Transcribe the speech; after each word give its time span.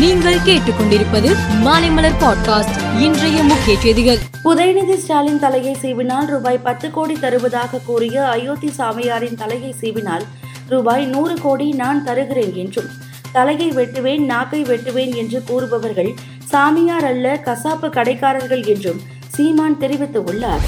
நீங்கள் 0.00 0.34
கேட்டுக்கொண்டிருப்பது 0.34 1.36
மாலைமலர் 1.64 2.14
பாட்காஸ்ட் 2.20 3.00
இன்றைய 3.00 3.42
முக்கிய 3.42 3.78
செய்திகள். 3.78 4.18
உதயநிதி 4.44 4.94
ஸ்டாலின் 4.96 5.38
தலையை 5.38 5.76
சீவினால் 5.82 6.26
ரூபாய் 6.26 6.58
பத்து 6.58 6.90
கோடி 6.90 7.16
தருவதாக 7.20 7.78
கூறிய 7.86 8.28
அயோத்தி 8.28 8.72
சாமியாரின் 8.78 9.34
தலையை 9.34 9.74
சீவினால் 9.80 10.22
ரூபாய் 10.68 11.04
நூறு 11.04 11.34
கோடி 11.40 11.72
நான் 11.72 12.04
தருகிறேன் 12.04 12.54
என்றும் 12.54 12.88
தலையை 13.32 13.70
வெட்டுவேன் 13.70 14.24
நாக்கை 14.24 14.62
வெட்டுவேன் 14.62 15.16
என்று 15.16 15.42
கூறுபவர்கள் 15.44 16.14
சாமியார் 16.44 17.04
அல்ல 17.04 17.40
கசாப்பு 17.44 17.88
கடைக்காரர்கள் 17.88 18.66
என்றும் 18.66 19.00
சீமான் 19.28 19.78
தெரிவித்துள்ளார். 19.80 20.64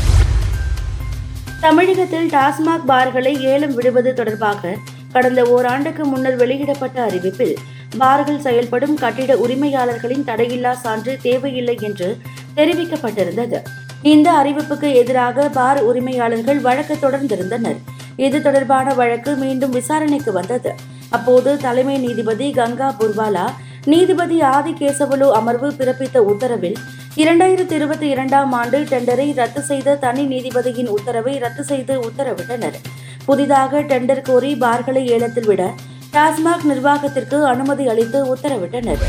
தமிழகத்தில் 1.61 2.29
டாஸ்மாக் 2.29 2.85
பார்களை 2.87 3.43
ஏலம் 3.43 3.75
விடுவது 3.75 4.15
தொடர்பாக 4.15 4.77
கடந்த 5.13 5.45
ஓராண்டுக்கு 5.45 6.05
முன்னர் 6.05 6.37
வெளியிடப்பட்ட 6.37 7.07
அறிவிப்பில் 7.07 7.55
பார்கள் 7.99 8.41
செயல்படும் 8.41 8.97
கட்டிட 8.97 9.37
உரிமையாளர்களின் 9.37 10.27
தடையில்லா 10.27 10.73
சான்று 10.73 11.19
தேவையில்லை 11.23 11.79
என்று 11.81 12.17
தெரிவிக்கப்பட்டிருந்தது. 12.57 13.59
இந்த 14.03 14.29
அறிவிப்புக்கு 14.33 14.95
எதிராக 14.95 15.49
பார் 15.49 15.81
உரிமையாளர்கள் 15.83 16.61
வழக்கு 16.61 16.95
தொடர்ந்திருந்தனர். 16.95 17.77
இது 18.17 18.43
தொடர்பான 18.43 18.95
வழக்கு 18.95 19.37
மீண்டும் 19.37 19.71
விசாரணைக்கு 19.71 20.33
வந்தது. 20.33 20.73
அப்போது 21.11 21.57
தலைமை 21.57 21.99
நீதிபதி 21.99 22.53
கங்கா 22.53 22.95
புர்வாலா 23.01 23.47
நீதிபதி 23.85 24.43
ஆதிகேசவலு 24.43 25.29
அமர்வு 25.31 25.69
பிறப்பித்த 25.69 26.19
உத்தரவில் 26.19 26.77
இரண்டாயிரத்தி 27.17 27.73
இருபத்தி 27.73 28.09
இரண்டாம் 28.09 28.53
ஆண்டு 28.53 28.79
டெண்டரை 28.79 29.35
ரத்து 29.35 29.63
செய்த 29.63 29.95
தனி 29.95 30.25
நீதிபதியின் 30.25 30.89
உத்தரவை 30.89 31.39
ரத்து 31.39 31.65
செய்து 31.65 32.01
உத்தரவிட்டனர். 32.09 32.77
புதிதாக 33.25 33.81
டெண்டர் 33.81 34.23
கோரி 34.23 34.57
பார்களை 34.57 35.09
ஏலத்தில் 35.09 35.47
விட 35.47 35.75
டாஸ்மாக் 36.15 36.65
நிர்வாகத்திற்கு 36.71 37.47
அனுமதி 37.51 37.89
அளித்து 37.89 38.19
உத்தரவிட்டனர். 38.33 39.05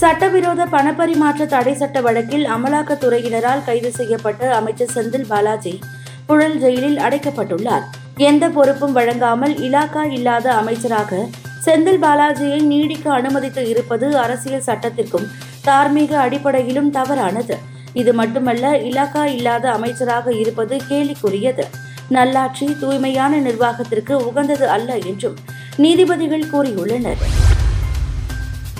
சட்டவிரோத 0.00 0.66
பணப்பரிமாற்ற 0.66 1.46
தடை 1.46 1.74
சட்ட 1.74 2.00
வழக்கில் 2.00 2.44
அமலாக்கத்துறையினரால் 2.44 3.64
கைது 3.64 3.90
செய்யப்பட்ட 3.92 4.54
அமைச்சர் 4.58 4.92
செந்தில் 4.94 5.26
பாலாஜி 5.28 5.74
புழல் 6.26 6.56
ஜெயிலில் 6.58 6.96
அடைக்கப்பட்டுள்ளார். 6.96 7.84
எந்த 8.16 8.48
பொறுப்பும் 8.48 8.92
வழங்காமல் 8.92 9.56
இலாக்கா 9.56 10.04
இல்லாத 10.18 10.54
அமைச்சராக 10.54 11.26
செந்தில் 11.66 12.00
பாலாஜியை 12.06 12.60
நீடிக்க 12.62 13.12
அனுமதித்து 13.12 13.68
இருப்பது 13.68 14.18
அரசியல் 14.18 14.66
சட்டத்திற்கும் 14.70 15.28
தார்மீக 15.62 16.18
அடிப்படையிலும் 16.18 16.90
தவறானது. 16.90 17.56
இது 17.92 18.12
மட்டுமல்ல 18.12 18.74
இலாக்கா 18.88 19.24
இல்லாத 19.24 19.72
அமைச்சராக 19.72 20.32
இருப்பது 20.32 20.76
கேலிக்குரியது. 20.90 21.66
நல்லாட்சி 22.10 22.66
தூய்மையான 22.80 23.36
நிர்வாகத்திற்கு 23.36 24.14
உகந்தது 24.28 24.68
அல்ல 24.68 24.96
என்றும் 24.98 25.36
நீதிபதிகள் 25.76 26.50
கூறியுள்ளனர். 26.52 27.22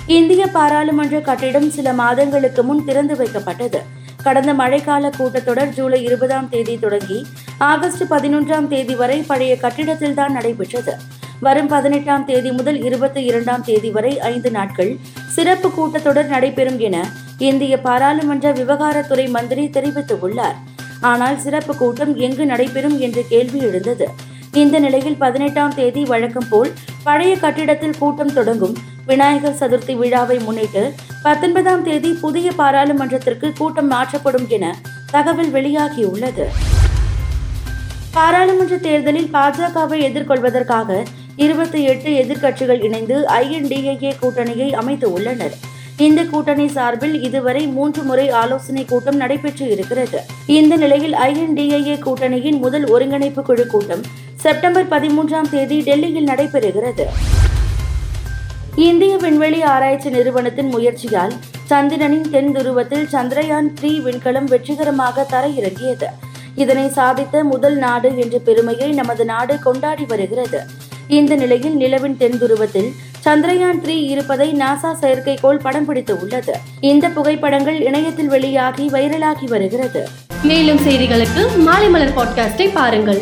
இந்திய 0.07 0.47
பாராளுமன்ற 0.47 1.19
கட்டிடம் 1.19 1.69
சில 1.69 1.93
மாதங்களுக்கு 1.93 2.63
முன் 2.63 2.85
திறந்து 2.85 3.15
வைக்கப்பட்டது. 3.15 3.79
கடந்த 4.23 4.53
மழைக்கால 4.53 5.11
கூட்டத்தொடர் 5.19 5.69
ஜூலை 5.69 6.03
இருபதாம் 6.03 6.49
தேதி 6.49 6.79
தொடங்கி 6.79 7.25
ஆகஸ்ட் 7.57 8.03
பதினொன்றாம் 8.03 8.67
தேதி 8.67 8.95
வரை 8.95 9.21
பழைய 9.21 9.57
கட்டிடத்தில்தான் 9.61 10.29
நடைபெற்றது. 10.29 10.95
வரும் 11.39 11.67
பதினெட்டாம் 11.67 12.25
தேதி 12.25 12.51
முதல் 12.51 12.83
இருபத்தி 12.83 13.23
இரண்டாம் 13.23 13.63
தேதி 13.63 13.91
வரை 13.91 14.19
ஐந்து 14.19 14.51
நாட்கள் 14.51 14.97
சிறப்பு 15.27 15.69
கூட்டத்தொடர் 15.69 16.27
நடைபெறும் 16.27 16.79
என 16.79 16.97
இந்திய 17.37 17.79
பாராளுமன்ற 17.81 18.53
விவகாரத்துறை 18.53 19.29
மந்திரி 19.29 19.65
தெரிவித்துள்ளார். 19.67 20.59
ஆனால் 21.01 21.39
சிறப்பு 21.39 21.75
கூட்டம் 21.75 22.15
எங்கு 22.15 22.45
நடைபெறும் 22.45 22.99
என்ற 22.99 23.21
கேள்வி 23.29 23.59
எழுந்தது. 23.59 24.07
இந்த 24.51 24.79
நிலையில் 24.79 25.15
பதினெட்டாம் 25.15 25.75
தேதி 25.75 26.03
வழக்கம் 26.03 26.47
போல் 26.49 26.71
பழைய 27.03 27.37
கட்டிடத்தில் 27.37 27.97
கூட்டம் 27.99 28.33
தொடங்கும். 28.33 28.75
விநாயகர் 29.05 29.57
சதுர்த்தி 29.59 29.95
விழாவை 29.95 30.39
முன்னிட்டு 30.39 30.93
பத்தொன்பதாம் 31.23 31.83
தேதி 31.83 32.11
புதிய 32.13 32.51
பாராளுமன்றத்திற்கு 32.57 33.53
கூட்டம் 33.57 33.87
மாற்றப்படும் 33.87 34.47
என 34.47 34.75
தகவல் 35.11 35.51
வெளியாகியுள்ளது. 35.51 36.45
பாராளுமன்ற 38.11 38.77
தேர்தலில் 38.77 39.29
பாஜகவை 39.33 39.99
எதிர்கொள்வதற்காக 40.09 41.05
இருபத்தி 41.35 41.83
எட்டு 41.83 42.09
எதிர்க்கட்சிகள் 42.23 42.83
இணைந்து 42.83 43.25
ஐஎன்டிஏஏ 43.27 44.13
கூட்டணியை 44.21 44.71
அமைத்து 44.71 45.13
உள்ளனர். 45.13 45.53
இந்த 46.03 46.21
கூட்டணி 46.31 46.65
சார்பில் 46.75 47.15
இதுவரை 47.27 47.61
மூன்று 47.75 48.01
முறை 48.09 48.25
ஆலோசனை 48.41 48.83
கூட்டம் 48.91 49.17
நடைபெற்று 49.21 49.65
இருக்கிறது. 49.73 50.19
இந்த 50.57 50.73
நிலையில் 50.83 51.15
ஐஎன்டிஏஏ 51.27 51.95
கூட்டணியின் 52.05 52.59
முதல் 52.63 52.85
ஒருங்கிணைப்பு 52.93 53.41
குழு 53.49 53.65
கூட்டம் 53.73 54.03
செப்டம்பர் 54.43 54.87
பதிமூன்றாம் 54.93 55.49
தேதி 55.53 55.77
டெல்லியில் 55.87 56.29
நடைபெறுகிறது. 56.31 57.05
இந்திய 58.87 59.13
விண்வெளி 59.17 59.59
ஆராய்ச்சி 59.73 60.09
நிறுவனத்தின் 60.09 60.69
முயற்சியால் 60.75 61.33
சந்திரனின் 61.71 62.27
தென் 62.33 62.51
துருவத்தில் 62.55 63.05
சந்திரயான் 63.13 63.69
த்ரீ 63.79 63.91
விண்கலம் 64.07 64.49
வெற்றிகரமாக 64.53 65.25
தரையிறங்கியது. 65.33 66.09
இதனை 66.55 66.87
சாதித்த 66.99 67.43
முதல் 67.51 67.77
நாடு 67.85 68.09
என்ற 68.23 68.37
பெருமையை 68.47 68.89
நமது 68.91 69.25
நாடு 69.25 69.55
கொண்டாடி 69.65 70.05
வருகிறது. 70.05 70.59
இந்த 71.19 71.35
நிலையில் 71.35 71.75
நிலவின் 71.75 72.17
தென் 72.17 72.37
துருவத்தில் 72.41 72.91
சந்திரயான் 73.25 73.79
த்ரீ 73.83 73.95
இருப்பதை 74.03 74.53
நாசா 74.53 74.91
செயற்கைக்கோள் 75.01 75.59
படம் 75.59 75.85
பிடித்து 75.85 76.19
உள்ளது. 76.21 76.53
இந்த 76.79 77.09
புகைப்படங்கள் 77.09 77.81
இணையத்தில் 77.81 78.27
வெளியாகி 78.27 78.87
வைரலாகி 78.87 79.45
வருகிறது. 79.45 80.07
மேலும் 80.43 80.77
செய்திகளுக்கு 80.77 81.57
மாலை 81.57 81.89
மலர் 81.89 82.15
பாட்காஸ்டை 82.17 82.69
பாருங்கள். 82.73 83.21